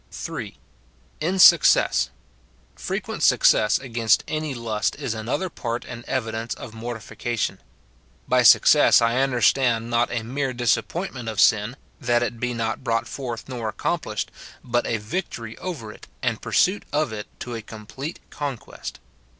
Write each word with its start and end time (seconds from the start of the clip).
(3.) 0.09 0.57
In 1.19 1.37
success. 1.37 2.09
Frequent 2.75 3.21
success 3.21 3.77
against 3.77 4.23
any 4.27 4.55
lust 4.55 4.95
is 4.95 5.13
another 5.13 5.47
part 5.47 5.85
and 5.85 6.03
evidence 6.05 6.55
of 6.55 6.73
mortification. 6.73 7.59
By 8.27 8.41
success 8.41 8.99
I 8.99 9.17
understand 9.21 9.91
not 9.91 10.09
a 10.09 10.23
mere 10.23 10.53
disappointment 10.53 11.29
of 11.29 11.39
sin, 11.39 11.75
that 11.99 12.23
it 12.23 12.39
be 12.39 12.55
not 12.55 12.83
brought 12.83 13.07
forth 13.07 13.47
nor 13.47 13.69
accomplished, 13.69 14.31
but 14.63 14.87
a 14.87 14.97
victory 14.97 15.55
over 15.59 15.91
it, 15.91 16.07
and 16.23 16.41
pursuit 16.41 16.81
of 16.91 17.13
it 17.13 17.27
to 17.41 17.53
a 17.53 17.61
complete 17.61 18.19
conquest. 18.31 18.99